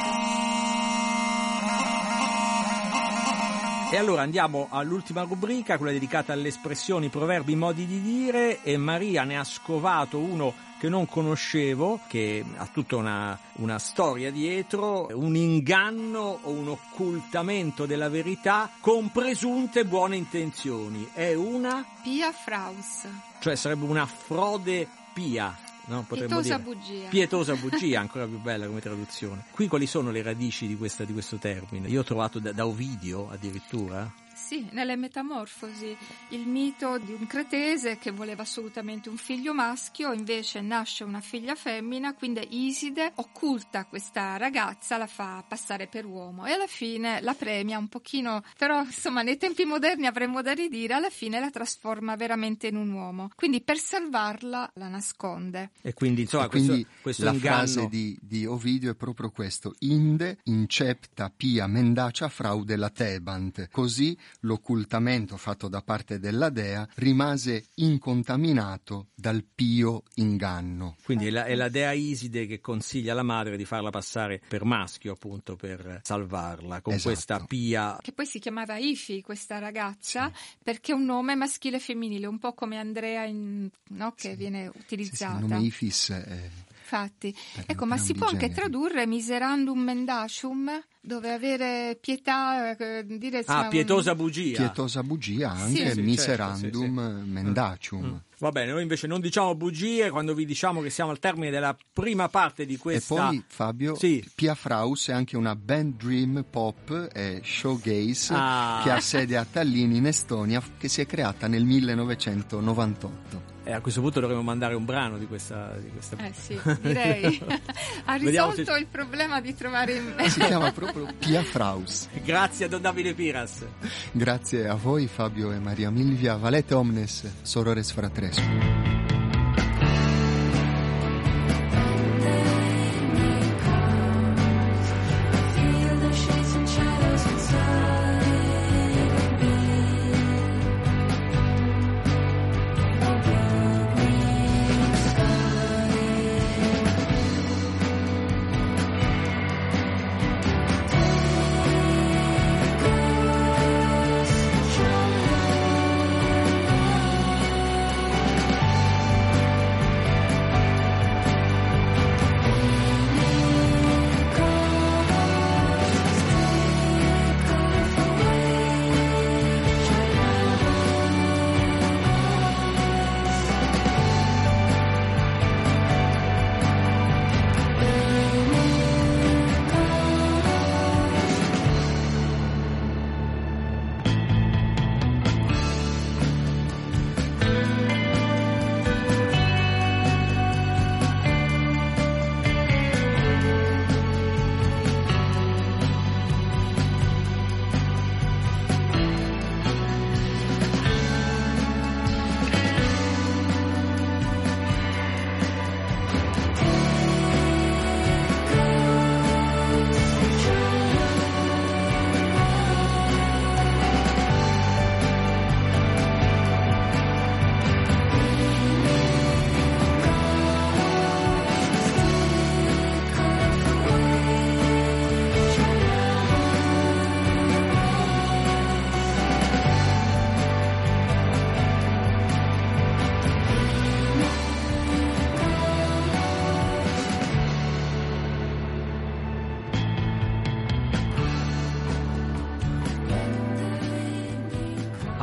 E 3.93 3.97
allora 3.97 4.23
andiamo 4.23 4.69
all'ultima 4.71 5.21
rubrica, 5.21 5.77
quella 5.77 5.91
dedicata 5.91 6.33
alle 6.33 6.47
espressioni, 6.47 7.09
proverbi, 7.09 7.55
modi 7.55 7.85
di 7.85 8.01
dire 8.01 8.63
e 8.63 8.75
Maria 8.75 9.23
ne 9.23 9.38
ha 9.38 9.43
scovato 9.43 10.17
uno 10.17 10.51
che 10.79 10.89
non 10.89 11.05
conoscevo, 11.05 12.00
che 12.07 12.43
ha 12.55 12.65
tutta 12.73 12.95
una, 12.95 13.38
una 13.57 13.77
storia 13.77 14.31
dietro, 14.31 15.09
un 15.12 15.35
inganno 15.35 16.39
o 16.41 16.50
un 16.50 16.69
occultamento 16.69 17.85
della 17.85 18.09
verità 18.09 18.67
con 18.79 19.12
presunte 19.12 19.85
buone 19.85 20.15
intenzioni. 20.15 21.07
È 21.13 21.35
una... 21.35 21.85
Pia 22.01 22.31
Fraus. 22.31 23.05
Cioè 23.41 23.55
sarebbe 23.55 23.85
una 23.85 24.07
frode 24.07 24.88
pia. 25.13 25.55
No, 25.85 26.05
Pietosa 26.07 26.57
dire. 26.57 26.59
bugia. 26.59 27.07
Pietosa 27.09 27.55
bugia, 27.55 27.99
ancora 28.01 28.25
più 28.25 28.39
bella 28.39 28.67
come 28.67 28.79
traduzione. 28.79 29.43
Qui 29.51 29.67
quali 29.67 29.85
sono 29.85 30.11
le 30.11 30.21
radici 30.21 30.65
di, 30.67 30.77
questa, 30.77 31.03
di 31.03 31.11
questo 31.13 31.37
termine? 31.37 31.89
Io 31.89 32.01
ho 32.01 32.03
trovato 32.03 32.39
da, 32.39 32.51
da 32.53 32.65
Ovidio 32.65 33.29
addirittura. 33.29 34.11
Sì, 34.33 34.67
nelle 34.71 34.95
Metamorfosi, 34.95 35.95
il 36.29 36.47
mito 36.47 36.97
di 36.97 37.13
un 37.13 37.25
cretese 37.27 37.97
che 37.97 38.11
voleva 38.11 38.41
assolutamente 38.41 39.09
un 39.09 39.17
figlio 39.17 39.53
maschio, 39.53 40.11
invece 40.11 40.61
nasce 40.61 41.03
una 41.03 41.21
figlia 41.21 41.55
femmina, 41.55 42.13
quindi 42.13 42.41
Iside 42.49 43.13
occulta 43.15 43.85
questa 43.85 44.37
ragazza, 44.37 44.97
la 44.97 45.07
fa 45.07 45.43
passare 45.47 45.87
per 45.87 46.05
uomo 46.05 46.45
e 46.45 46.51
alla 46.51 46.67
fine 46.67 47.21
la 47.21 47.33
premia 47.33 47.77
un 47.77 47.87
pochino, 47.87 48.43
però 48.57 48.83
insomma 48.83 49.21
nei 49.21 49.37
tempi 49.37 49.65
moderni 49.65 50.07
avremmo 50.07 50.41
da 50.41 50.51
ridire, 50.51 50.93
alla 50.93 51.09
fine 51.09 51.39
la 51.39 51.49
trasforma 51.49 52.15
veramente 52.15 52.67
in 52.67 52.75
un 52.75 52.91
uomo. 52.91 53.29
Quindi 53.35 53.61
per 53.61 53.77
salvarla 53.77 54.71
la 54.75 54.87
nasconde. 54.87 55.71
E 55.81 55.93
quindi 55.93 56.21
insomma 56.21 56.45
E 56.45 56.49
quindi 56.49 56.67
questo, 56.83 57.01
questo 57.01 57.23
la 57.25 57.31
inganno... 57.31 57.55
frase 57.55 57.87
di, 57.87 58.17
di 58.21 58.45
Ovidio 58.45 58.91
è 58.91 58.95
proprio 58.95 59.29
questo: 59.31 59.75
Inde 59.79 60.39
incepta 60.43 61.31
pia 61.35 61.67
mendacia 61.67 62.29
fraude 62.29 62.75
la 62.75 62.89
tebant. 62.89 63.69
Così 63.69 64.17
l'occultamento 64.42 65.38
fatto 65.38 65.68
da 65.68 65.82
parte 65.82 66.20
della 66.20 66.50
dea 66.50 66.88
rimase 66.96 67.65
incontaminato 67.75 69.08
dal 69.15 69.44
pio 69.44 70.03
inganno. 70.15 70.96
Quindi 71.03 71.27
è 71.27 71.30
la, 71.30 71.46
è 71.46 71.56
la 71.56 71.70
dea 71.70 71.92
Iside 71.92 72.46
che 72.46 72.60
consiglia 72.60 73.12
alla 73.13 73.24
madre 73.24 73.58
di 73.58 73.65
farla 73.65 73.89
passare 73.89 74.42
per 74.48 74.63
maschio, 74.63 75.13
appunto, 75.13 75.56
per 75.56 76.01
salvarla, 76.03 76.82
con 76.82 76.94
Esatto. 76.94 77.13
questa 77.13 77.39
pia. 77.46 77.98
Che 78.01 78.12
poi 78.12 78.25
si 78.25 78.39
chiamava 78.39 78.77
Ifi 78.77 79.22
questa 79.22 79.60
ragazza 79.60 80.32
perché 80.63 80.92
è 80.92 80.96
un 80.96 81.06
nome 81.06 81.36
maschile 81.36 81.77
e 81.77 81.80
femminile, 81.80 82.25
un 82.27 82.39
po' 82.39 82.53
come 82.53 82.77
Andrea 82.77 83.24
in- 83.25 83.70
no, 83.89 84.13
che 84.15 84.36
viene 84.36 84.65
Sì, 84.65 84.72
sì, 84.74 84.80
utilizzata. 84.84 85.39
il 85.39 85.46
nome 85.46 85.62
Ifis 85.65 86.10
è 86.12 86.50
Infatti, 86.83 87.33
ecco, 87.65 87.85
ma 87.85 87.97
si 87.97 88.13
può 88.13 88.27
entrambi 88.27 88.43
i 88.43 88.45
anche 88.45 88.53
generi. 88.53 88.53
tradurre 88.71 89.07
miserandum 89.07 89.79
mendacium, 89.79 90.83
dove 90.99 91.31
avere 91.31 91.97
pietà, 91.99 92.75
eh, 92.77 93.05
dire 93.05 93.37
insomma, 93.39 93.59
Ah, 93.59 93.63
un- 93.63 93.69
pietosa 93.69 94.15
bugia. 94.15 94.57
pietosa 94.57 95.01
bugia, 95.01 95.51
anche 95.51 95.87
Sì, 95.87 95.91
sì, 95.93 96.01
miserandum 96.01 96.61
certo, 96.61 96.79
sì, 97.23 97.29
mendacium. 97.31 98.05
Mm. 98.05 98.15
Va 98.39 98.51
bene, 98.51 98.71
noi 98.73 98.81
invece 98.81 99.07
non 99.07 99.21
diciamo 99.21 99.55
bugie 99.55 100.09
quando 100.09 100.33
vi 100.33 100.45
diciamo 100.45 100.81
che 100.81 100.89
siamo 100.89 101.11
al 101.11 101.19
termine 101.19 101.49
della 101.49 101.73
prima 101.93 102.27
parte 102.27 102.65
di 102.65 102.73
E 102.73 102.77
questa. 102.77 103.27
poi 103.27 103.41
Fabio, 103.47 103.95
Sì. 103.95 104.23
Pia 104.35 104.53
Fraus 104.53 105.07
è 105.07 105.13
anche 105.13 105.37
una 105.37 105.55
band 105.55 105.95
dream 105.95 106.43
pop 106.49 107.09
e 107.13 107.39
showgaze 107.41 108.33
Ah. 108.35 108.81
che 108.83 108.91
ha 108.91 108.99
sede 108.99 109.37
a 109.37 109.45
Tallinn 109.49 109.93
in 109.95 110.05
Estonia 110.07 110.61
che 110.77 110.89
si 110.89 110.99
è 110.99 111.05
creata 111.05 111.47
nel 111.47 111.63
1998. 111.63 113.51
E 113.65 113.72
a 113.72 113.79
questo 113.79 114.01
punto 114.01 114.20
dovremmo 114.20 114.41
mandare 114.41 114.75
un 114.75 114.84
brano 114.84 115.17
di 115.17 115.25
questa. 115.25 115.74
Di 115.79 115.89
questa... 115.89 116.17
Eh 116.17 116.34
sì, 116.34 116.60
direi. 116.82 117.41
ha 118.05 118.17
Vediamo 118.17 118.50
risolto 118.50 118.74
se- 118.74 118.79
il 118.79 118.88
problema 118.88 119.39
di 119.39 119.55
trovare 119.55 119.93
in 119.93 120.15
Si 120.27 120.39
chiama 120.41 120.72
proprio 120.72 121.08
Pia 121.17 121.43
Fraus. 121.43 122.08
Grazie 122.24 122.65
a 122.65 122.67
Don 122.67 122.82
Davide 122.82 123.13
Piras. 123.13 123.65
Grazie 124.12 124.67
a 124.67 124.75
voi 124.75 125.08
Fabio 125.08 125.51
e 125.51 125.60
Maria 125.60 125.89
Milvia, 125.89 126.36
valete 126.36 126.74
omnes, 126.74 127.25
sorores 127.41 127.91
fratrescu. 127.91 129.02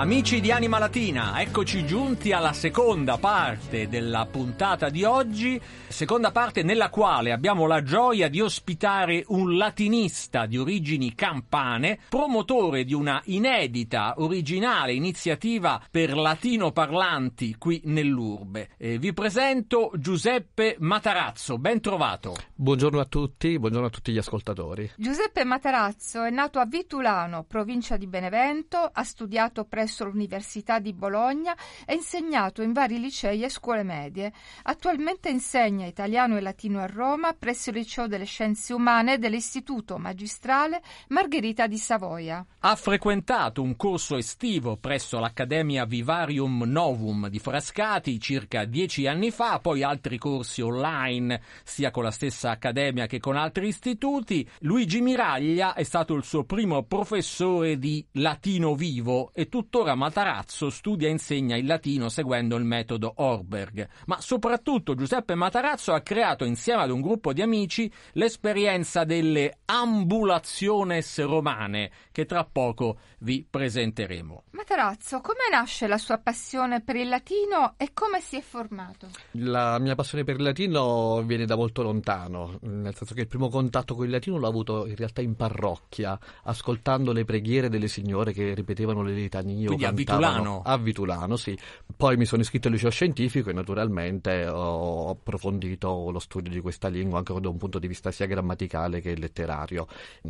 Amici 0.00 0.40
di 0.40 0.50
Anima 0.50 0.78
Latina, 0.78 1.42
eccoci 1.42 1.84
giunti 1.84 2.32
alla 2.32 2.54
seconda 2.54 3.18
parte 3.18 3.86
della 3.86 4.24
puntata 4.24 4.88
di 4.88 5.04
oggi, 5.04 5.60
seconda 5.88 6.30
parte 6.30 6.62
nella 6.62 6.88
quale 6.88 7.32
abbiamo 7.32 7.66
la 7.66 7.82
gioia 7.82 8.30
di 8.30 8.40
ospitare 8.40 9.24
un 9.26 9.58
latinista 9.58 10.46
di 10.46 10.56
origini 10.56 11.14
campane, 11.14 11.98
promotore 12.08 12.84
di 12.84 12.94
una 12.94 13.20
inedita, 13.26 14.14
originale 14.16 14.94
iniziativa 14.94 15.82
per 15.90 16.16
latino 16.16 16.72
parlanti 16.72 17.56
qui 17.58 17.82
nell'urbe. 17.84 18.70
Eh, 18.78 18.96
vi 18.96 19.12
presento 19.12 19.90
Giuseppe 19.96 20.76
Matarazzo, 20.78 21.58
ben 21.58 21.78
trovato. 21.82 22.36
Buongiorno 22.54 23.00
a 23.00 23.04
tutti, 23.04 23.58
buongiorno 23.58 23.88
a 23.88 23.90
tutti 23.90 24.12
gli 24.12 24.18
ascoltatori. 24.18 24.92
Giuseppe 24.96 25.44
Matarazzo 25.44 26.22
è 26.22 26.30
nato 26.30 26.58
a 26.58 26.64
Vitulano, 26.64 27.44
provincia 27.46 27.98
di 27.98 28.06
Benevento, 28.06 28.78
ha 28.90 29.04
studiato 29.04 29.66
presso 29.66 29.88
presso 29.90 30.04
l'Università 30.04 30.78
di 30.78 30.92
Bologna 30.92 31.56
e 31.84 31.94
insegnato 31.94 32.62
in 32.62 32.72
vari 32.72 33.00
licei 33.00 33.42
e 33.42 33.48
scuole 33.48 33.82
medie. 33.82 34.32
Attualmente 34.62 35.30
insegna 35.30 35.84
italiano 35.84 36.36
e 36.36 36.40
latino 36.40 36.78
a 36.78 36.86
Roma 36.86 37.34
presso 37.36 37.70
il 37.70 37.76
Liceo 37.76 38.06
delle 38.06 38.24
Scienze 38.24 38.72
Umane 38.72 39.18
dell'Istituto 39.18 39.98
Magistrale 39.98 40.80
Margherita 41.08 41.66
di 41.66 41.76
Savoia. 41.76 42.46
Ha 42.60 42.76
frequentato 42.76 43.62
un 43.62 43.74
corso 43.74 44.16
estivo 44.16 44.76
presso 44.76 45.18
l'Accademia 45.18 45.84
Vivarium 45.86 46.62
Novum 46.66 47.28
di 47.28 47.40
Frascati 47.40 48.20
circa 48.20 48.64
dieci 48.66 49.08
anni 49.08 49.32
fa, 49.32 49.58
poi 49.58 49.82
altri 49.82 50.18
corsi 50.18 50.60
online 50.60 51.42
sia 51.64 51.90
con 51.90 52.04
la 52.04 52.12
stessa 52.12 52.50
accademia 52.50 53.06
che 53.06 53.18
con 53.18 53.36
altri 53.36 53.66
istituti. 53.66 54.48
Luigi 54.60 55.00
Miraglia 55.00 55.74
è 55.74 55.82
stato 55.82 56.14
il 56.14 56.22
suo 56.22 56.44
primo 56.44 56.84
professore 56.84 57.76
di 57.76 58.06
latino 58.12 58.76
vivo 58.76 59.32
e 59.34 59.48
tuttora 59.80 59.94
Matarazzo 59.94 60.68
studia 60.68 61.08
e 61.08 61.12
insegna 61.12 61.56
il 61.56 61.64
latino 61.64 62.10
seguendo 62.10 62.56
il 62.56 62.64
metodo 62.64 63.14
Orberg. 63.16 63.88
Ma 64.06 64.20
soprattutto 64.20 64.94
Giuseppe 64.94 65.34
Matarazzo 65.34 65.94
ha 65.94 66.00
creato 66.00 66.44
insieme 66.44 66.82
ad 66.82 66.90
un 66.90 67.00
gruppo 67.00 67.32
di 67.32 67.40
amici 67.40 67.90
l'esperienza 68.12 69.04
delle 69.04 69.60
ambulationes 69.64 71.24
romane 71.24 71.90
che 72.12 72.26
tra 72.26 72.44
poco 72.44 72.98
vi 73.20 73.46
presenteremo. 73.48 74.44
Matarazzo, 74.50 75.20
come 75.22 75.48
nasce 75.50 75.86
la 75.86 75.96
sua 75.96 76.18
passione 76.18 76.82
per 76.82 76.96
il 76.96 77.08
latino 77.08 77.74
e 77.78 77.92
come 77.94 78.20
si 78.20 78.36
è 78.36 78.42
formato? 78.42 79.08
La 79.32 79.78
mia 79.78 79.94
passione 79.94 80.24
per 80.24 80.36
il 80.36 80.42
latino 80.42 81.22
viene 81.22 81.46
da 81.46 81.56
molto 81.56 81.82
lontano, 81.82 82.58
nel 82.62 82.94
senso 82.94 83.14
che 83.14 83.22
il 83.22 83.28
primo 83.28 83.48
contatto 83.48 83.94
con 83.94 84.04
il 84.04 84.10
latino 84.10 84.36
l'ho 84.36 84.48
avuto 84.48 84.86
in 84.86 84.96
realtà 84.96 85.22
in 85.22 85.36
parrocchia, 85.36 86.18
ascoltando 86.44 87.12
le 87.12 87.24
preghiere 87.24 87.70
delle 87.70 87.88
signore 87.88 88.34
che 88.34 88.52
ripetevano 88.52 89.02
le 89.02 89.12
litanie. 89.12 89.68
Quindi 89.76 89.84
a 89.84 89.92
Vitulano? 89.92 90.62
A 90.64 90.76
Vitulano, 90.76 91.36
sì. 91.36 91.58
Poi 91.96 92.16
mi 92.16 92.24
sono 92.24 92.42
iscritto 92.42 92.68
al 92.68 92.74
liceo 92.74 92.90
scientifico 92.90 93.50
e 93.50 93.52
naturalmente 93.52 94.46
ho 94.46 95.10
approfondito 95.10 96.10
lo 96.10 96.18
studio 96.18 96.50
di 96.50 96.60
questa 96.60 96.88
lingua 96.88 97.18
anche 97.18 97.38
da 97.40 97.48
un 97.48 97.56
punto 97.56 97.78
di 97.78 97.86
vista 97.86 98.10
sia 98.10 98.26
grammaticale 98.26 99.00
che 99.00 99.16
letterario. 99.16 99.86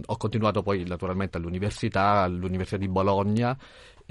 Ho 0.06 0.16
continuato 0.16 0.62
poi 0.62 0.84
naturalmente 0.84 1.36
all'università, 1.36 2.22
all'Università 2.22 2.76
di 2.76 2.88
Bologna 2.88 3.56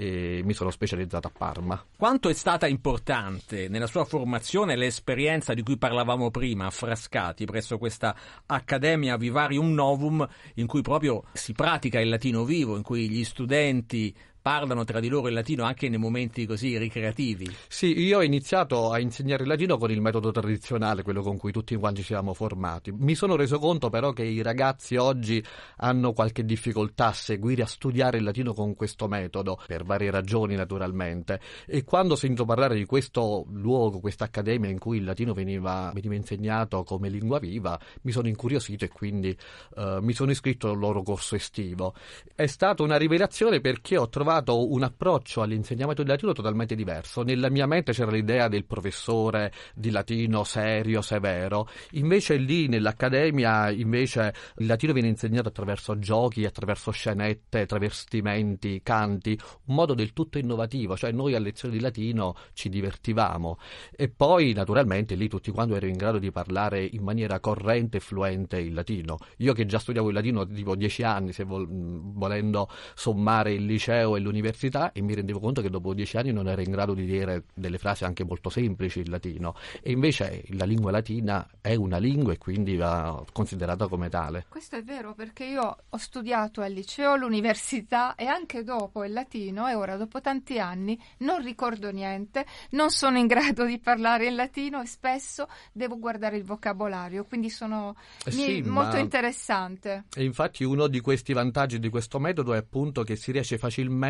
e 0.00 0.40
mi 0.44 0.54
sono 0.54 0.70
specializzato 0.70 1.26
a 1.26 1.32
Parma. 1.36 1.84
Quanto 1.94 2.30
è 2.30 2.32
stata 2.32 2.66
importante 2.66 3.68
nella 3.68 3.86
sua 3.86 4.06
formazione 4.06 4.74
l'esperienza 4.74 5.52
di 5.52 5.62
cui 5.62 5.76
parlavamo 5.76 6.30
prima 6.30 6.64
a 6.64 6.70
Frascati 6.70 7.44
presso 7.44 7.76
questa 7.76 8.16
Accademia 8.46 9.18
Vivarium 9.18 9.74
Novum 9.74 10.26
in 10.54 10.66
cui 10.66 10.80
proprio 10.80 11.24
si 11.34 11.52
pratica 11.52 12.00
il 12.00 12.08
latino 12.08 12.44
vivo, 12.44 12.76
in 12.76 12.82
cui 12.82 13.10
gli 13.10 13.24
studenti 13.24 14.16
parlano 14.40 14.84
tra 14.84 15.00
di 15.00 15.08
loro 15.08 15.28
il 15.28 15.34
latino 15.34 15.64
anche 15.64 15.88
nei 15.88 15.98
momenti 15.98 16.46
così 16.46 16.78
ricreativi. 16.78 17.54
Sì, 17.68 17.98
io 18.00 18.18
ho 18.18 18.22
iniziato 18.22 18.90
a 18.90 18.98
insegnare 18.98 19.42
il 19.42 19.48
latino 19.48 19.76
con 19.76 19.90
il 19.90 20.00
metodo 20.00 20.30
tradizionale, 20.30 21.02
quello 21.02 21.22
con 21.22 21.36
cui 21.36 21.52
tutti 21.52 21.76
quanti 21.76 22.00
ci 22.00 22.06
siamo 22.06 22.32
formati. 22.32 22.92
Mi 22.92 23.14
sono 23.14 23.36
reso 23.36 23.58
conto 23.58 23.90
però 23.90 24.12
che 24.12 24.22
i 24.22 24.42
ragazzi 24.42 24.96
oggi 24.96 25.44
hanno 25.76 26.12
qualche 26.12 26.44
difficoltà 26.44 27.08
a 27.08 27.12
seguire, 27.12 27.62
a 27.62 27.66
studiare 27.66 28.18
il 28.18 28.24
latino 28.24 28.54
con 28.54 28.74
questo 28.74 29.08
metodo, 29.08 29.60
per 29.66 29.84
varie 29.84 30.10
ragioni 30.10 30.54
naturalmente. 30.54 31.40
E 31.66 31.84
quando 31.84 32.16
sento 32.16 32.44
parlare 32.44 32.76
di 32.76 32.86
questo 32.86 33.44
luogo, 33.50 34.00
questa 34.00 34.24
accademia 34.24 34.70
in 34.70 34.78
cui 34.78 34.98
il 34.98 35.04
latino 35.04 35.34
veniva, 35.34 35.90
veniva 35.92 36.14
insegnato 36.14 36.82
come 36.82 37.08
lingua 37.08 37.38
viva, 37.38 37.78
mi 38.02 38.12
sono 38.12 38.28
incuriosito 38.28 38.84
e 38.84 38.88
quindi 38.88 39.36
eh, 39.76 39.98
mi 40.00 40.12
sono 40.12 40.30
iscritto 40.30 40.70
al 40.70 40.78
loro 40.78 41.02
corso 41.02 41.34
estivo. 41.34 41.94
È 42.34 42.46
stata 42.46 42.82
una 42.82 42.96
rivelazione 42.96 43.60
perché 43.60 43.98
ho 43.98 44.08
trovato 44.08 44.28
un 44.38 44.82
approccio 44.82 45.42
all'insegnamento 45.42 46.02
del 46.02 46.12
latino 46.12 46.32
totalmente 46.32 46.74
diverso. 46.74 47.22
Nella 47.22 47.50
mia 47.50 47.66
mente 47.66 47.92
c'era 47.92 48.10
l'idea 48.10 48.48
del 48.48 48.64
professore 48.64 49.52
di 49.74 49.90
latino 49.90 50.44
serio, 50.44 51.02
severo, 51.02 51.68
invece 51.92 52.36
lì 52.36 52.68
nell'accademia 52.68 53.70
invece 53.70 54.32
il 54.58 54.66
latino 54.66 54.92
viene 54.92 55.08
insegnato 55.08 55.48
attraverso 55.48 55.98
giochi, 55.98 56.44
attraverso 56.44 56.90
scenette, 56.92 57.66
travestimenti, 57.66 58.80
canti, 58.82 59.38
un 59.64 59.74
modo 59.74 59.94
del 59.94 60.12
tutto 60.12 60.38
innovativo, 60.38 60.96
cioè 60.96 61.10
noi 61.10 61.34
a 61.34 61.40
lezione 61.40 61.74
di 61.74 61.80
latino 61.80 62.36
ci 62.52 62.68
divertivamo 62.68 63.58
e 63.90 64.08
poi 64.08 64.52
naturalmente 64.52 65.14
lì 65.14 65.28
tutti 65.28 65.50
quanti 65.50 65.74
ero 65.74 65.86
in 65.86 65.96
grado 65.96 66.18
di 66.18 66.30
parlare 66.30 66.84
in 66.84 67.02
maniera 67.02 67.40
corrente 67.40 67.96
e 67.96 68.00
fluente 68.00 68.58
il 68.58 68.74
latino. 68.74 69.18
Io 69.38 69.52
che 69.52 69.66
già 69.66 69.78
studiavo 69.78 70.08
il 70.08 70.14
latino 70.14 70.46
tipo 70.46 70.76
dieci 70.76 71.02
anni, 71.02 71.32
se 71.32 71.44
vol- 71.44 71.66
volendo 71.68 72.68
sommare 72.94 73.52
il 73.52 73.64
liceo 73.64 74.16
e 74.16 74.19
l'università 74.20 74.92
e 74.92 75.00
mi 75.02 75.14
rendevo 75.14 75.40
conto 75.40 75.62
che 75.62 75.70
dopo 75.70 75.94
dieci 75.94 76.16
anni 76.16 76.32
non 76.32 76.48
ero 76.48 76.60
in 76.60 76.70
grado 76.70 76.94
di 76.94 77.04
dire 77.04 77.44
delle 77.54 77.78
frasi 77.78 78.04
anche 78.04 78.24
molto 78.24 78.50
semplici 78.50 79.00
in 79.00 79.10
latino 79.10 79.54
e 79.82 79.90
invece 79.90 80.44
la 80.50 80.64
lingua 80.64 80.90
latina 80.90 81.46
è 81.60 81.74
una 81.74 81.98
lingua 81.98 82.32
e 82.32 82.38
quindi 82.38 82.76
va 82.76 83.24
considerata 83.32 83.86
come 83.88 84.08
tale. 84.08 84.46
Questo 84.48 84.76
è 84.76 84.82
vero 84.82 85.14
perché 85.14 85.44
io 85.44 85.76
ho 85.88 85.96
studiato 85.96 86.60
al 86.60 86.72
liceo, 86.72 87.12
all'università 87.12 88.14
e 88.14 88.26
anche 88.26 88.62
dopo 88.62 89.04
il 89.04 89.12
latino 89.12 89.68
e 89.68 89.74
ora 89.74 89.96
dopo 89.96 90.20
tanti 90.20 90.58
anni 90.58 90.98
non 91.18 91.42
ricordo 91.42 91.90
niente, 91.90 92.44
non 92.70 92.90
sono 92.90 93.18
in 93.18 93.26
grado 93.26 93.64
di 93.64 93.78
parlare 93.78 94.26
il 94.26 94.34
latino 94.34 94.80
e 94.80 94.86
spesso 94.86 95.48
devo 95.72 95.98
guardare 95.98 96.36
il 96.36 96.44
vocabolario, 96.44 97.24
quindi 97.24 97.50
sono 97.50 97.96
Eh 98.24 98.30
sì, 98.30 98.62
molto 98.62 98.96
interessante. 98.96 100.04
E 100.14 100.24
infatti 100.24 100.64
uno 100.64 100.86
di 100.86 101.00
questi 101.00 101.32
vantaggi 101.32 101.78
di 101.78 101.88
questo 101.88 102.18
metodo 102.18 102.54
è 102.54 102.58
appunto 102.58 103.02
che 103.02 103.16
si 103.16 103.32
riesce 103.32 103.58
facilmente 103.58 104.09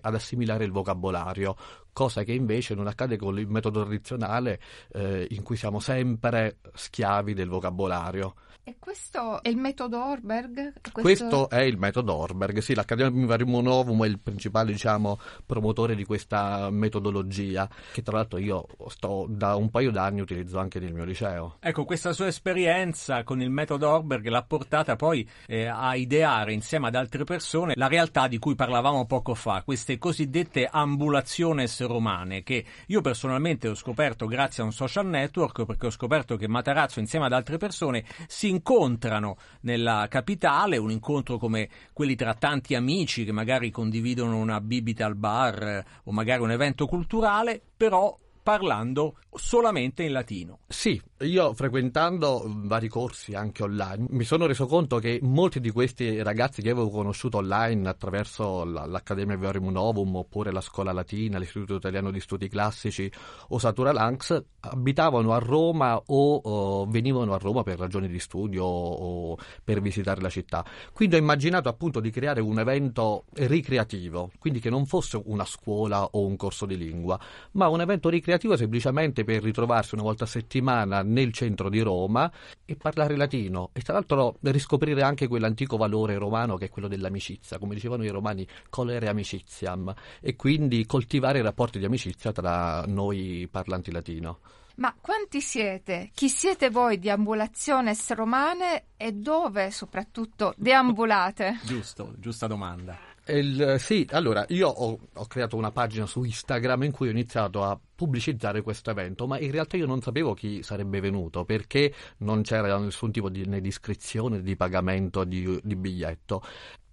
ad 0.00 0.14
assimilare 0.14 0.64
il 0.64 0.72
vocabolario, 0.72 1.56
cosa 1.92 2.22
che 2.22 2.32
invece 2.32 2.74
non 2.74 2.86
accade 2.86 3.16
con 3.16 3.38
il 3.38 3.48
metodo 3.48 3.82
tradizionale 3.82 4.60
eh, 4.92 5.26
in 5.30 5.42
cui 5.42 5.56
siamo 5.56 5.80
sempre 5.80 6.58
schiavi 6.74 7.34
del 7.34 7.48
vocabolario. 7.48 8.34
E 8.68 8.76
questo 8.78 9.42
è 9.42 9.48
il 9.48 9.56
metodo 9.56 10.04
Orberg? 10.04 10.74
Questo 10.92 11.48
è 11.48 11.62
il 11.62 11.78
metodo 11.78 12.14
Orberg, 12.14 12.58
sì, 12.58 12.74
l'Accademia 12.74 13.18
Vivarium 13.18 13.62
Novum 13.62 14.04
è 14.04 14.06
il 14.06 14.18
principale, 14.18 14.72
diciamo, 14.72 15.18
promotore 15.46 15.94
di 15.94 16.04
questa 16.04 16.68
metodologia, 16.68 17.66
che 17.90 18.02
tra 18.02 18.18
l'altro 18.18 18.38
io 18.38 18.66
sto 18.88 19.24
da 19.26 19.54
un 19.54 19.70
paio 19.70 19.90
d'anni 19.90 20.20
utilizzo 20.20 20.58
anche 20.58 20.80
nel 20.80 20.92
mio 20.92 21.04
liceo. 21.04 21.56
Ecco, 21.60 21.86
questa 21.86 22.12
sua 22.12 22.26
esperienza 22.26 23.24
con 23.24 23.40
il 23.40 23.48
metodo 23.48 23.88
Orberg 23.88 24.26
l'ha 24.26 24.42
portata 24.42 24.96
poi 24.96 25.26
eh, 25.46 25.64
a 25.64 25.96
ideare 25.96 26.52
insieme 26.52 26.88
ad 26.88 26.94
altre 26.94 27.24
persone 27.24 27.72
la 27.74 27.88
realtà 27.88 28.28
di 28.28 28.38
cui 28.38 28.54
parlavamo 28.54 29.06
poco 29.06 29.32
fa, 29.32 29.62
queste 29.64 29.96
cosiddette 29.96 30.68
ambulationes 30.70 31.86
romane, 31.86 32.42
che 32.42 32.66
io 32.88 33.00
personalmente 33.00 33.66
ho 33.66 33.74
scoperto 33.74 34.26
grazie 34.26 34.62
a 34.62 34.66
un 34.66 34.72
social 34.72 35.06
network, 35.06 35.64
perché 35.64 35.86
ho 35.86 35.90
scoperto 35.90 36.36
che 36.36 36.48
Matarazzo 36.48 37.00
insieme 37.00 37.24
ad 37.24 37.32
altre 37.32 37.56
persone 37.56 38.04
si 38.26 38.56
incontrano 38.58 39.36
nella 39.62 40.06
capitale, 40.08 40.76
un 40.76 40.90
incontro 40.90 41.38
come 41.38 41.68
quelli 41.92 42.14
tra 42.14 42.34
tanti 42.34 42.74
amici 42.74 43.24
che 43.24 43.32
magari 43.32 43.70
condividono 43.70 44.36
una 44.36 44.60
bibita 44.60 45.06
al 45.06 45.14
bar 45.14 45.62
eh, 45.62 45.84
o 46.04 46.12
magari 46.12 46.42
un 46.42 46.50
evento 46.50 46.86
culturale, 46.86 47.60
però 47.76 48.16
parlando 48.42 49.18
solamente 49.32 50.02
in 50.02 50.12
latino. 50.12 50.60
Sì, 50.66 51.00
io 51.20 51.52
frequentando 51.52 52.44
vari 52.46 52.86
corsi 52.86 53.34
anche 53.34 53.64
online 53.64 54.06
mi 54.10 54.22
sono 54.22 54.46
reso 54.46 54.66
conto 54.66 54.98
che 54.98 55.18
molti 55.20 55.58
di 55.58 55.70
questi 55.70 56.22
ragazzi 56.22 56.62
che 56.62 56.70
avevo 56.70 56.90
conosciuto 56.90 57.38
online 57.38 57.88
attraverso 57.88 58.64
la- 58.64 58.86
l'Accademia 58.86 59.36
Vivarium 59.36 59.70
Novum 59.70 60.14
oppure 60.14 60.52
la 60.52 60.60
Scuola 60.60 60.92
Latina, 60.92 61.38
l'Istituto 61.38 61.76
Italiano 61.76 62.12
di 62.12 62.20
Studi 62.20 62.48
Classici 62.48 63.10
o 63.48 63.58
Satura 63.58 63.92
Lanx 63.92 64.40
abitavano 64.60 65.32
a 65.32 65.38
Roma 65.38 65.96
o, 65.96 66.34
o 66.36 66.86
venivano 66.86 67.34
a 67.34 67.38
Roma 67.38 67.62
per 67.64 67.78
ragioni 67.78 68.06
di 68.08 68.20
studio 68.20 68.64
o 68.64 69.36
per 69.64 69.80
visitare 69.80 70.20
la 70.20 70.28
città. 70.28 70.64
Quindi 70.92 71.16
ho 71.16 71.18
immaginato 71.18 71.68
appunto 71.68 72.00
di 72.00 72.10
creare 72.10 72.40
un 72.40 72.58
evento 72.58 73.24
ricreativo, 73.34 74.30
quindi 74.38 74.60
che 74.60 74.70
non 74.70 74.86
fosse 74.86 75.20
una 75.24 75.44
scuola 75.44 76.04
o 76.04 76.24
un 76.24 76.36
corso 76.36 76.66
di 76.66 76.76
lingua, 76.76 77.18
ma 77.52 77.68
un 77.68 77.80
evento 77.80 78.08
ricreativo 78.08 78.56
semplicemente 78.56 79.24
per 79.24 79.42
ritrovarsi 79.42 79.94
una 79.94 80.04
volta 80.04 80.24
a 80.24 80.28
settimana 80.28 81.02
nel 81.08 81.32
centro 81.32 81.68
di 81.68 81.80
Roma 81.80 82.30
e 82.64 82.76
parlare 82.76 83.16
latino 83.16 83.70
e 83.72 83.80
tra 83.80 83.94
l'altro 83.94 84.36
riscoprire 84.42 85.02
anche 85.02 85.26
quell'antico 85.26 85.76
valore 85.76 86.16
romano 86.16 86.56
che 86.56 86.66
è 86.66 86.70
quello 86.70 86.88
dell'amicizia, 86.88 87.58
come 87.58 87.74
dicevano 87.74 88.04
i 88.04 88.08
romani, 88.08 88.46
colere 88.68 89.08
amicitiam 89.08 89.92
e 90.20 90.36
quindi 90.36 90.86
coltivare 90.86 91.38
i 91.38 91.42
rapporti 91.42 91.78
di 91.78 91.84
amicizia 91.84 92.32
tra 92.32 92.84
noi 92.86 93.48
parlanti 93.50 93.90
latino. 93.90 94.38
Ma 94.76 94.94
quanti 95.00 95.40
siete? 95.40 96.10
Chi 96.14 96.28
siete 96.28 96.70
voi 96.70 97.00
di 97.00 97.10
ambulationes 97.10 98.12
romane 98.12 98.84
e 98.96 99.10
dove 99.12 99.72
soprattutto 99.72 100.54
deambulate? 100.56 101.58
Giusto, 101.66 102.14
giusta 102.18 102.46
domanda. 102.46 103.07
Il- 103.28 103.76
sì, 103.78 104.06
allora 104.10 104.44
io 104.48 104.68
ho, 104.68 104.98
ho 105.12 105.26
creato 105.26 105.56
una 105.56 105.70
pagina 105.70 106.06
su 106.06 106.22
Instagram 106.24 106.84
in 106.84 106.92
cui 106.92 107.08
ho 107.08 107.10
iniziato 107.10 107.62
a 107.62 107.78
pubblicizzare 107.94 108.62
questo 108.62 108.90
evento, 108.90 109.26
ma 109.26 109.38
in 109.38 109.50
realtà 109.50 109.76
io 109.76 109.86
non 109.86 110.00
sapevo 110.00 110.34
chi 110.34 110.62
sarebbe 110.62 111.00
venuto 111.00 111.44
perché 111.44 111.92
non 112.18 112.42
c'era 112.42 112.76
nessun 112.78 113.10
tipo 113.10 113.28
di, 113.28 113.44
né 113.44 113.60
di 113.60 113.68
iscrizione, 113.68 114.40
di 114.42 114.56
pagamento 114.56 115.24
di, 115.24 115.60
di 115.62 115.76
biglietto. 115.76 116.42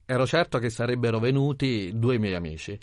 ero 0.08 0.28
certo 0.28 0.60
che 0.60 0.70
sarebbero 0.70 1.20
venuti 1.20 1.92
due 1.96 2.20
miei 2.20 2.36
amici. 2.36 2.78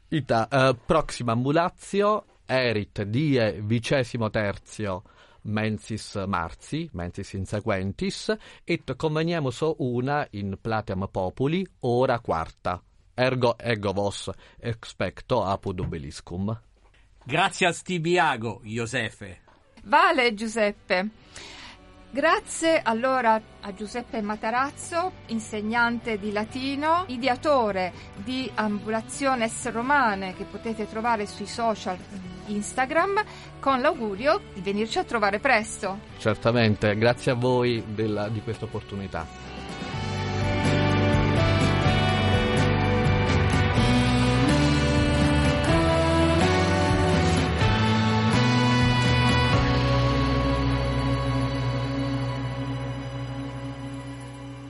Ita, 0.09 0.47
eh, 0.49 0.75
proxima 0.85 1.33
ambulazio, 1.33 2.25
erit 2.45 3.03
die 3.03 3.61
vicesimo 3.61 4.29
terzio 4.29 5.03
mensis 5.47 6.15
marzi, 6.27 6.89
mensis 6.93 7.33
insequentis, 7.33 8.31
et 8.63 8.95
conveniemus 8.95 9.61
una 9.79 10.25
in 10.31 10.57
plateam 10.61 11.07
populi, 11.11 11.65
ora 11.79 12.19
quarta. 12.19 12.81
Ergo 13.13 13.55
ego 13.57 13.93
vos 13.93 14.29
expecto 14.59 15.43
apud 15.43 15.79
obeliscum. 15.79 16.55
Grazie 17.25 17.67
a 17.67 17.71
Stibiago, 17.73 18.61
Josefe. 18.63 19.41
Vale 19.83 20.33
Giuseppe. 20.33 21.09
Grazie 22.09 22.79
allora 22.81 23.39
a 23.61 23.73
Giuseppe 23.73 24.21
Matarazzo, 24.21 25.11
insegnante 25.27 26.17
di 26.17 26.31
latino, 26.31 27.03
ideatore 27.07 27.91
di 28.15 28.49
Ambulationes 28.55 29.69
Romane 29.71 30.33
che 30.33 30.45
potete 30.45 30.87
trovare 30.89 31.27
sui 31.27 31.45
social 31.45 31.97
Instagram, 32.47 33.21
con 33.59 33.81
l'augurio 33.81 34.41
di 34.53 34.61
venirci 34.61 34.99
a 34.99 35.03
trovare 35.03 35.39
presto. 35.39 35.99
Certamente, 36.17 36.97
grazie 36.97 37.33
a 37.33 37.35
voi 37.35 37.83
della- 37.87 38.29
di 38.29 38.41
questa 38.41 38.65
opportunità. 38.65 39.46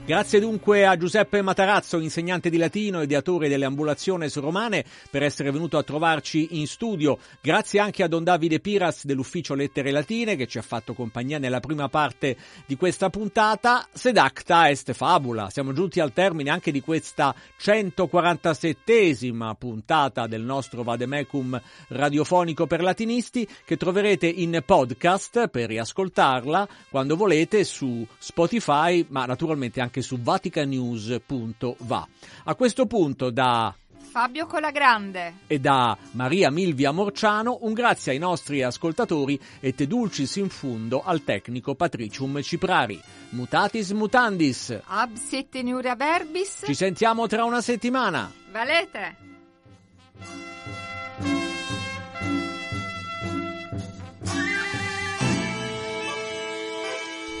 Grazie 0.08 0.40
dunque 0.40 0.86
a 0.86 0.96
Giuseppe 0.96 1.42
Matarazzo, 1.42 1.98
insegnante 1.98 2.48
di 2.48 2.56
latino 2.56 3.00
e 3.00 3.04
ideatore 3.04 3.46
delle 3.46 3.66
ambulazioni 3.66 4.26
romane, 4.36 4.82
per 5.10 5.22
essere 5.22 5.50
venuto 5.50 5.76
a 5.76 5.82
trovarci 5.82 6.58
in 6.58 6.66
studio. 6.66 7.18
Grazie 7.42 7.80
anche 7.80 8.02
a 8.02 8.08
Don 8.08 8.24
Davide 8.24 8.58
Piras 8.58 9.04
dell'ufficio 9.04 9.54
Lettere 9.54 9.90
Latine 9.90 10.34
che 10.34 10.46
ci 10.46 10.56
ha 10.56 10.62
fatto 10.62 10.94
compagnia 10.94 11.36
nella 11.36 11.60
prima 11.60 11.90
parte 11.90 12.38
di 12.64 12.74
questa 12.74 13.10
puntata. 13.10 13.86
Sedacta 13.92 14.70
est 14.70 14.94
fabula. 14.94 15.50
Siamo 15.50 15.74
giunti 15.74 16.00
al 16.00 16.14
termine 16.14 16.48
anche 16.48 16.72
di 16.72 16.80
questa 16.80 17.34
147esima 17.60 19.52
puntata 19.58 20.26
del 20.26 20.40
nostro 20.40 20.84
Vademecum 20.84 21.60
radiofonico 21.88 22.66
per 22.66 22.80
latinisti 22.80 23.46
che 23.62 23.76
troverete 23.76 24.26
in 24.26 24.62
podcast 24.64 25.48
per 25.48 25.68
riascoltarla 25.68 26.66
quando 26.88 27.14
volete 27.14 27.62
su 27.62 28.06
Spotify, 28.16 29.04
ma 29.10 29.26
naturalmente 29.26 29.82
anche 29.98 30.02
su 30.02 30.20
vaticanews.va. 30.20 32.08
A 32.44 32.54
questo 32.54 32.86
punto 32.86 33.30
da 33.30 33.74
Fabio 34.10 34.46
Colagrande. 34.46 35.34
e 35.46 35.58
da 35.58 35.96
Maria 36.12 36.50
Milvia 36.50 36.92
Morciano 36.92 37.58
un 37.62 37.72
grazie 37.74 38.12
ai 38.12 38.18
nostri 38.18 38.62
ascoltatori 38.62 39.38
e 39.60 39.74
te 39.74 39.86
dulcis 39.86 40.36
in 40.36 40.48
fundo 40.48 41.02
al 41.04 41.24
tecnico 41.24 41.74
Patricium 41.74 42.40
Ciprari. 42.40 43.00
Mutatis 43.30 43.90
mutandis. 43.90 44.80
Ab 44.84 45.14
settenura 45.14 45.94
verbis. 45.94 46.62
Ci 46.64 46.74
sentiamo 46.74 47.26
tra 47.26 47.44
una 47.44 47.60
settimana. 47.60 48.32
Valete. 48.50 49.26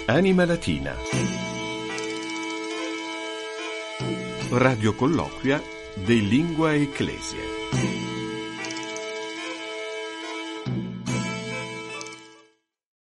Anima 0.06 0.46
Latina. 0.46 1.37
Radio 4.50 4.96
colloquia 4.96 5.62
de 6.06 6.14
Lingua 6.22 6.74
Ecclesia. 6.74 7.57